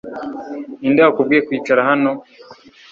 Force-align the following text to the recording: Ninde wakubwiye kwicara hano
Ninde 0.79 0.99
wakubwiye 1.01 1.41
kwicara 1.47 1.81
hano 1.89 2.11